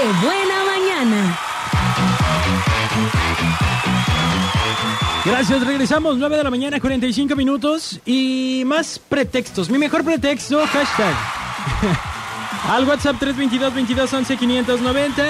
¡Qué 0.00 0.06
buena 0.24 0.64
mañana! 0.64 1.38
Gracias, 5.26 5.66
regresamos 5.66 6.16
9 6.16 6.38
de 6.38 6.44
la 6.44 6.48
mañana, 6.48 6.80
45 6.80 7.36
minutos 7.36 8.00
y 8.06 8.62
más 8.64 8.98
pretextos. 8.98 9.68
Mi 9.68 9.76
mejor 9.76 10.02
pretexto, 10.02 10.66
hashtag. 10.66 11.14
Al 12.70 12.88
WhatsApp 12.88 13.16
322 13.18 13.74
22 13.74 14.10
11 14.10 14.36
590. 14.38 15.22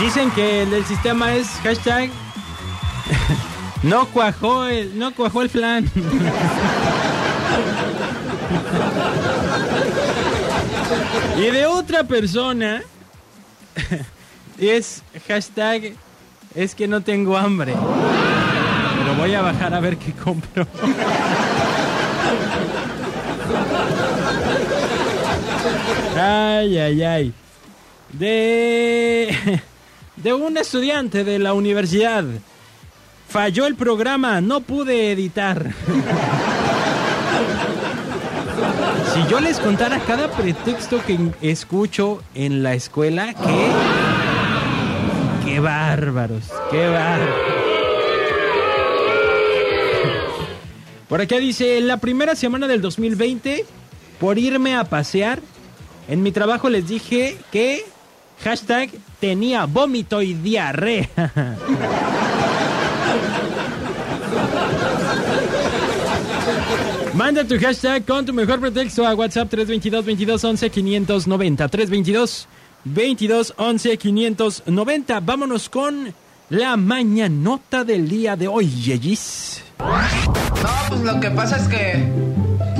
Dicen 0.00 0.32
que 0.32 0.62
el 0.62 0.70
del 0.70 0.84
sistema 0.86 1.34
es 1.34 1.46
hashtag. 1.62 2.10
No 3.84 4.06
cuajó 4.06 4.64
el, 4.64 4.98
no 4.98 5.14
cuajó 5.14 5.42
el 5.42 5.50
flan. 5.50 5.84
y 11.38 11.50
de 11.50 11.66
otra 11.66 12.04
persona 12.04 12.82
es 14.58 15.02
hashtag 15.28 15.92
es 16.54 16.74
que 16.74 16.86
no 16.86 17.00
tengo 17.00 17.36
hambre. 17.36 17.74
Pero 18.98 19.14
voy 19.16 19.34
a 19.34 19.42
bajar 19.42 19.74
a 19.74 19.80
ver 19.80 19.96
qué 19.96 20.12
compro. 20.12 20.66
Ay, 26.16 26.78
ay, 26.78 27.02
ay. 27.02 27.32
De, 28.12 29.60
de 30.16 30.32
un 30.32 30.56
estudiante 30.56 31.24
de 31.24 31.38
la 31.38 31.54
universidad. 31.54 32.24
Falló 33.28 33.66
el 33.66 33.74
programa, 33.74 34.40
no 34.40 34.60
pude 34.60 35.10
editar. 35.10 35.72
Si 39.12 39.30
yo 39.30 39.40
les 39.40 39.58
contara 39.58 40.00
cada 40.00 40.30
pretexto 40.30 41.00
que 41.06 41.18
escucho 41.40 42.22
en 42.34 42.62
la 42.62 42.74
escuela, 42.74 43.34
que... 43.34 43.70
¡Qué 45.44 45.60
bárbaros! 45.60 46.44
¡Qué 46.70 46.88
bárbaros! 46.88 47.34
Por 51.08 51.20
acá 51.20 51.36
dice, 51.38 51.80
la 51.80 51.98
primera 51.98 52.34
semana 52.34 52.66
del 52.66 52.80
2020, 52.80 53.64
por 54.18 54.38
irme 54.38 54.74
a 54.74 54.84
pasear, 54.84 55.40
en 56.08 56.22
mi 56.22 56.32
trabajo 56.32 56.68
les 56.68 56.88
dije 56.88 57.36
que 57.52 57.84
hashtag 58.42 58.90
tenía 59.20 59.66
vómito 59.66 60.22
y 60.22 60.34
diarrea. 60.34 61.08
Manda 67.24 67.42
tu 67.42 67.58
hashtag 67.58 68.04
con 68.04 68.26
tu 68.26 68.34
mejor 68.34 68.60
pretexto 68.60 69.06
a 69.06 69.14
WhatsApp 69.14 69.48
322 69.48 70.04
22 70.04 70.44
11 70.44 70.68
590 70.68 71.68
322 71.68 72.48
22 72.84 73.54
11 73.56 73.96
590. 73.96 75.20
Vámonos 75.20 75.70
con 75.70 76.12
la 76.50 76.76
mañanota 76.76 77.82
del 77.82 78.10
día 78.10 78.36
de 78.36 78.46
hoy, 78.46 78.68
Yeyis. 78.68 79.62
No, 79.78 80.70
pues 80.90 81.00
lo 81.00 81.18
que 81.18 81.30
pasa 81.30 81.56
es 81.56 81.66
que. 81.66 82.06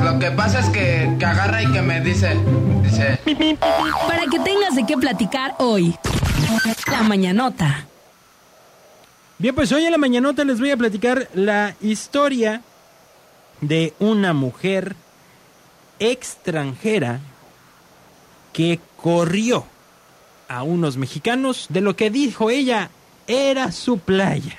Lo 0.05 0.19
que 0.19 0.31
pasa 0.33 0.61
es 0.61 0.67
que, 0.67 1.17
que 1.19 1.25
agarra 1.25 1.63
y 1.63 1.73
que 1.73 1.81
me 1.81 2.03
dice. 2.03 2.37
Dice. 2.83 3.19
Para 4.07 4.27
que 4.31 4.41
tengas 4.41 4.77
de 4.77 4.85
qué 4.85 4.99
platicar 4.99 5.55
hoy. 5.59 5.97
La 6.91 7.03
mañanota. 7.03 7.87
Bien, 9.39 9.55
pues 9.55 9.73
hoy 9.73 9.87
en 9.87 9.93
la 9.93 9.99
mañanota 9.99 10.45
les 10.45 10.61
voy 10.61 10.71
a 10.71 10.77
platicar 10.77 11.31
la 11.33 11.75
historia 11.81 12.61
de 13.69 13.95
una 13.99 14.33
mujer 14.33 14.97
extranjera 15.99 17.21
que 18.53 18.81
corrió 18.97 19.65
a 20.49 20.63
unos 20.63 20.97
mexicanos 20.97 21.67
de 21.69 21.81
lo 21.81 21.97
que 21.97 22.11
dijo 22.11 22.51
ella 22.51 22.91
era 23.27 23.73
su 23.73 23.99
playa. 23.99 24.57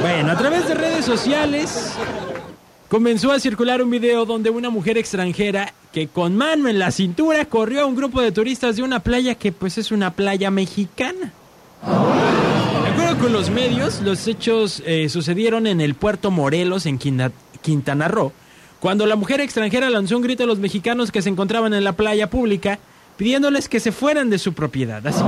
Bueno, 0.00 0.32
a 0.32 0.36
través 0.36 0.68
de 0.68 0.74
redes 0.74 1.04
sociales 1.04 1.92
comenzó 2.88 3.32
a 3.32 3.40
circular 3.40 3.82
un 3.82 3.90
video 3.90 4.24
donde 4.24 4.50
una 4.50 4.70
mujer 4.70 4.98
extranjera 4.98 5.72
que 5.92 6.08
con 6.08 6.36
mano 6.36 6.68
en 6.68 6.78
la 6.78 6.90
cintura 6.90 7.44
corrió 7.46 7.82
a 7.82 7.86
un 7.86 7.96
grupo 7.96 8.20
de 8.20 8.30
turistas 8.30 8.76
de 8.76 8.82
una 8.82 9.00
playa 9.00 9.34
que 9.34 9.50
pues 9.50 9.78
es 9.78 9.90
una 9.90 10.12
playa 10.12 10.50
mexicana. 10.50 11.32
Los 13.30 13.50
medios, 13.50 14.00
los 14.02 14.26
hechos 14.28 14.82
eh, 14.86 15.08
sucedieron 15.08 15.66
en 15.66 15.80
el 15.80 15.94
puerto 15.94 16.30
Morelos, 16.30 16.86
en 16.86 16.98
Quinta- 16.98 17.32
Quintana 17.62 18.06
Roo, 18.06 18.32
cuando 18.80 19.06
la 19.06 19.16
mujer 19.16 19.40
extranjera 19.40 19.90
lanzó 19.90 20.16
un 20.16 20.22
grito 20.22 20.44
a 20.44 20.46
los 20.46 20.58
mexicanos 20.60 21.10
que 21.10 21.20
se 21.20 21.30
encontraban 21.30 21.74
en 21.74 21.82
la 21.84 21.92
playa 21.94 22.30
pública, 22.30 22.78
pidiéndoles 23.16 23.68
que 23.68 23.80
se 23.80 23.90
fueran 23.92 24.30
de 24.30 24.38
su 24.38 24.52
propiedad. 24.52 25.04
Así. 25.06 25.20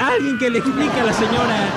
Alguien 0.00 0.38
que 0.38 0.50
le 0.50 0.58
explique 0.60 1.00
a 1.00 1.04
la 1.04 1.12
señora. 1.12 1.68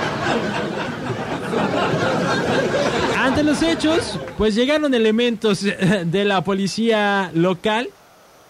Ante 3.18 3.42
los 3.42 3.60
hechos, 3.62 4.18
pues 4.38 4.54
llegaron 4.54 4.94
elementos 4.94 5.62
de 5.62 6.24
la 6.24 6.42
policía 6.44 7.30
local 7.34 7.88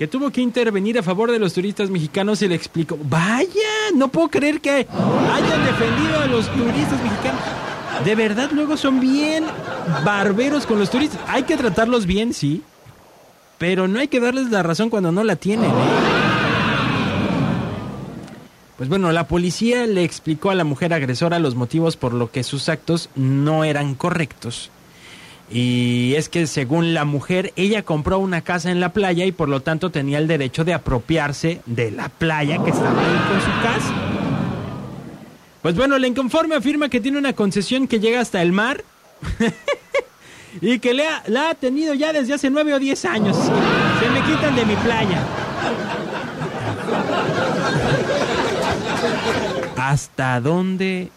que 0.02 0.08
tuvo 0.08 0.32
que 0.32 0.40
intervenir 0.40 0.98
a 0.98 1.02
favor 1.04 1.30
de 1.30 1.38
los 1.38 1.52
turistas 1.52 1.88
mexicanos 1.88 2.42
y 2.42 2.48
le 2.48 2.56
explicó, 2.56 2.98
vaya, 3.04 3.46
no 3.94 4.08
puedo 4.08 4.30
creer 4.30 4.60
que 4.60 4.70
hayan 4.70 5.64
defendido 5.64 6.18
a 6.20 6.26
los 6.26 6.48
turistas 6.48 7.00
mexicanos. 7.04 7.40
De 8.04 8.16
verdad, 8.16 8.50
luego 8.52 8.76
son 8.76 8.98
bien 8.98 9.44
barberos 10.04 10.66
con 10.66 10.80
los 10.80 10.90
turistas. 10.90 11.20
Hay 11.28 11.44
que 11.44 11.56
tratarlos 11.56 12.04
bien, 12.04 12.34
sí, 12.34 12.64
pero 13.58 13.86
no 13.86 14.00
hay 14.00 14.08
que 14.08 14.18
darles 14.18 14.50
la 14.50 14.64
razón 14.64 14.90
cuando 14.90 15.12
no 15.12 15.22
la 15.22 15.36
tienen. 15.36 15.70
¿eh? 15.70 15.74
Pues 18.78 18.88
bueno, 18.88 19.12
la 19.12 19.28
policía 19.28 19.86
le 19.86 20.02
explicó 20.02 20.50
a 20.50 20.56
la 20.56 20.64
mujer 20.64 20.92
agresora 20.94 21.38
los 21.38 21.54
motivos 21.54 21.96
por 21.96 22.12
lo 22.12 22.32
que 22.32 22.42
sus 22.42 22.68
actos 22.68 23.08
no 23.14 23.62
eran 23.62 23.94
correctos. 23.94 24.72
Y 25.52 26.14
es 26.16 26.30
que 26.30 26.46
según 26.46 26.94
la 26.94 27.04
mujer, 27.04 27.52
ella 27.56 27.82
compró 27.82 28.18
una 28.18 28.40
casa 28.40 28.70
en 28.70 28.80
la 28.80 28.94
playa 28.94 29.26
y 29.26 29.32
por 29.32 29.50
lo 29.50 29.60
tanto 29.60 29.90
tenía 29.90 30.16
el 30.16 30.26
derecho 30.26 30.64
de 30.64 30.72
apropiarse 30.72 31.60
de 31.66 31.90
la 31.90 32.08
playa 32.08 32.62
que 32.64 32.70
estaba 32.70 33.00
ahí 33.00 33.20
con 33.28 33.40
su 33.40 33.62
casa. 33.62 33.94
Pues 35.60 35.76
bueno, 35.76 35.98
la 35.98 36.06
inconforme 36.06 36.54
afirma 36.54 36.88
que 36.88 37.00
tiene 37.00 37.18
una 37.18 37.34
concesión 37.34 37.86
que 37.86 38.00
llega 38.00 38.20
hasta 38.20 38.40
el 38.40 38.52
mar 38.52 38.82
y 40.62 40.78
que 40.78 40.94
le 40.94 41.04
la 41.26 41.50
ha 41.50 41.54
tenido 41.54 41.92
ya 41.92 42.14
desde 42.14 42.32
hace 42.32 42.48
nueve 42.48 42.72
o 42.72 42.78
diez 42.78 43.04
años. 43.04 43.36
Se 43.36 44.10
me 44.10 44.22
quitan 44.22 44.56
de 44.56 44.64
mi 44.64 44.74
playa. 44.76 45.22
¿Hasta 49.76 50.40
dónde 50.40 51.10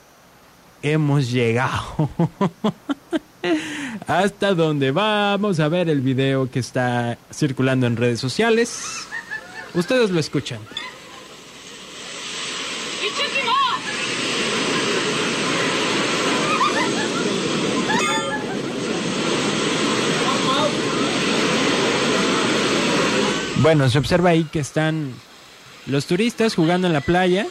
hemos 0.82 1.32
llegado? 1.32 2.10
¿Hasta 4.08 4.54
dónde 4.54 4.92
vamos 4.92 5.60
a 5.60 5.68
ver 5.68 5.90
el 5.90 6.02
video 6.02 6.50
que 6.50 6.60
está 6.60 7.18
circulando 7.34 7.88
en 7.88 7.98
redes 7.98 8.20
sociales? 8.20 9.08
Ustedes 9.74 10.10
lo 10.10 10.20
escuchan. 10.20 10.60
Bueno, 23.62 23.90
se 23.90 23.98
observa 23.98 24.30
ahí 24.30 24.44
que 24.44 24.60
están 24.60 25.12
los 25.88 26.06
turistas 26.06 26.54
jugando 26.54 26.86
en 26.86 26.94
la 26.94 27.02
playa. 27.02 27.48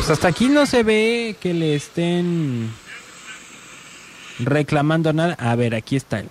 Pues 0.00 0.08
hasta 0.08 0.28
aquí 0.28 0.48
no 0.48 0.64
se 0.64 0.82
ve 0.82 1.36
que 1.42 1.52
le 1.52 1.74
estén 1.74 2.72
reclamando 4.38 5.12
nada. 5.12 5.34
A 5.38 5.54
ver, 5.56 5.74
aquí 5.74 5.94
está. 5.94 6.22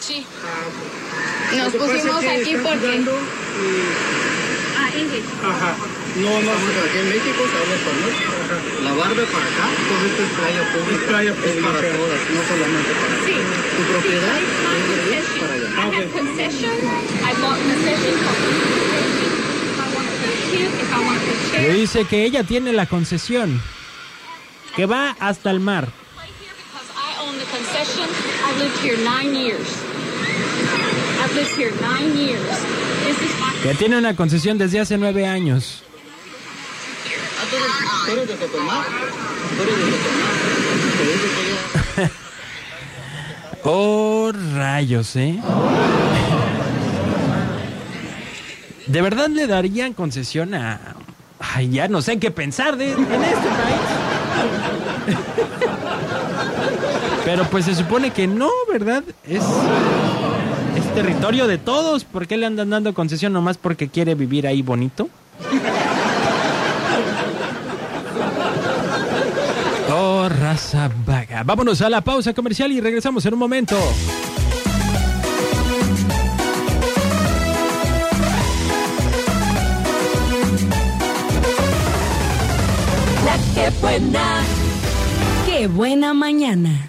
Sí. 0.00 0.24
Nos 1.58 1.74
pusimos 1.74 2.24
aquí 2.24 2.56
porque... 2.56 3.04
Ah, 4.78 4.88
Ingrid. 4.96 5.24
Ajá. 5.44 5.76
No, 6.24 6.30
no. 6.40 6.52
aquí 6.56 6.98
en 7.00 7.08
México 7.10 7.44
se 7.52 7.56
habla 7.60 7.74
español. 7.76 8.12
La 8.82 8.92
barba 8.94 9.24
para 9.28 9.44
acá, 9.44 9.68
pues 9.86 10.00
esto 10.10 10.22
es 10.24 10.30
playa 10.40 10.72
pública. 10.72 11.02
Es 11.02 11.08
playa 11.10 11.34
pública. 11.34 11.66
para 11.68 11.80
todas, 11.92 12.20
no 12.32 12.40
solamente 12.48 12.90
para 12.96 13.14
Sí. 13.26 13.36
tu 13.76 13.82
propiedad. 13.92 14.40
I 14.40 15.16
es 15.20 15.26
para 15.36 15.52
allá. 15.52 15.68
have 15.84 16.12
concession. 16.16 16.76
I 17.28 17.34
bought 17.42 17.60
concession 17.60 18.40
Le 21.60 21.74
dice 21.74 22.04
que 22.04 22.24
ella 22.24 22.44
tiene 22.44 22.72
la 22.72 22.86
concesión. 22.86 23.60
Que 24.76 24.86
va 24.86 25.16
hasta 25.18 25.50
el 25.50 25.60
mar. 25.60 25.88
Que 33.62 33.74
tiene 33.74 33.98
una 33.98 34.16
concesión 34.16 34.56
desde 34.58 34.80
hace 34.80 34.96
nueve 34.96 35.26
años. 35.26 35.82
Ah, 37.38 37.44
¿tú 37.50 37.56
eres, 37.56 37.68
tú 38.06 38.12
eres 38.12 38.28
de 38.28 38.46
Sotomar? 38.46 38.86
¿Tú 39.56 39.62
eres 39.62 39.76
de 39.76 39.82
Sotomar? 39.82 40.32
Te 40.96 41.04
digo 41.04 41.26
que 41.36 42.02
yo... 42.02 42.10
Oh, 43.62 44.32
rayos, 44.54 45.16
¿eh? 45.16 45.38
¿De 48.90 49.02
verdad 49.02 49.28
le 49.28 49.46
darían 49.46 49.92
concesión 49.92 50.52
a... 50.54 50.80
Ay, 51.38 51.70
ya 51.70 51.86
no 51.86 52.02
sé 52.02 52.18
qué 52.18 52.32
pensar 52.32 52.76
de, 52.76 52.90
en 52.92 53.00
este 53.00 53.08
país. 53.08 53.80
Pero 57.24 57.44
pues 57.44 57.66
se 57.66 57.76
supone 57.76 58.10
que 58.10 58.26
no, 58.26 58.50
¿verdad? 58.70 59.04
Es, 59.24 59.44
es 60.76 60.94
territorio 60.94 61.46
de 61.46 61.58
todos. 61.58 62.02
¿Por 62.04 62.26
qué 62.26 62.36
le 62.36 62.46
andan 62.46 62.70
dando 62.70 62.92
concesión 62.92 63.32
nomás 63.32 63.58
porque 63.58 63.88
quiere 63.88 64.16
vivir 64.16 64.48
ahí 64.48 64.60
bonito? 64.60 65.08
Oh, 69.92 70.28
raza 70.28 70.90
vaga. 71.06 71.44
Vámonos 71.44 71.80
a 71.82 71.88
la 71.90 72.00
pausa 72.00 72.34
comercial 72.34 72.72
y 72.72 72.80
regresamos 72.80 73.24
en 73.24 73.34
un 73.34 73.38
momento. 73.38 73.76
Buena. 83.80 84.42
Qué 85.46 85.66
buena 85.66 86.14
mañana. 86.14 86.88